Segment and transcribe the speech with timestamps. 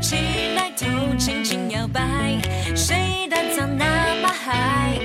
[0.00, 0.16] 起
[0.54, 0.86] 来，头
[1.18, 2.00] 轻轻摇摆，
[2.74, 3.84] 谁的藏那
[4.22, 4.98] 么嗨？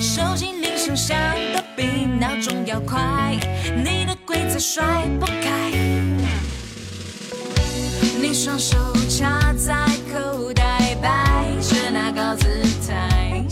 [0.00, 1.16] 手机铃声响
[1.52, 3.36] 得比闹钟要快，
[3.76, 4.84] 你的规则甩
[5.18, 5.70] 不开。
[8.20, 8.76] 你双手
[9.08, 9.74] 插在
[10.12, 11.08] 口袋，摆
[11.60, 12.46] 着那高姿
[12.86, 13.44] 态，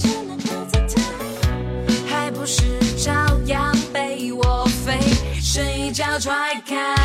[2.08, 2.62] 还不是
[2.96, 3.12] 照
[3.46, 4.98] 样被我飞，
[5.78, 6.95] 一脚踹开？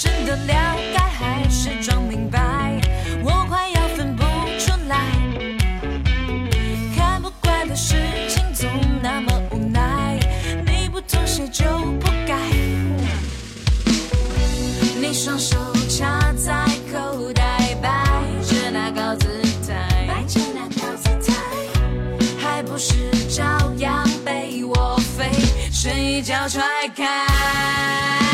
[0.00, 2.80] 真的了解还是装明白？
[3.22, 4.22] 我快要分不
[4.58, 4.96] 出来。
[6.96, 8.66] 看不惯的事情总
[9.02, 10.18] 那么无奈，
[10.64, 11.66] 你不妥协就
[12.00, 12.34] 不该。
[14.98, 17.90] 你双手插在口袋，摆
[18.42, 21.34] 着那高姿态，摆着那高姿态，
[22.38, 23.44] 还不是照
[23.76, 25.30] 样被我飞，
[25.70, 26.62] 睡一觉踹
[26.96, 28.29] 开。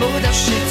[0.00, 0.63] 不到十